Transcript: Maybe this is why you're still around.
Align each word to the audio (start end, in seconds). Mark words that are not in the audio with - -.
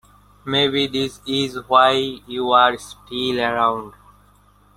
Maybe 0.45 0.87
this 0.87 1.19
is 1.27 1.57
why 1.69 1.91
you're 2.25 2.75
still 2.79 3.39
around. 3.39 3.93